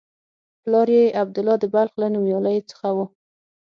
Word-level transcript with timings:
پلار 0.61 0.87
یې 0.97 1.15
عبدالله 1.21 1.55
د 1.59 1.65
بلخ 1.73 1.93
له 2.01 2.07
نومیالیو 2.13 2.67
څخه 2.71 2.87
و. 2.95 2.97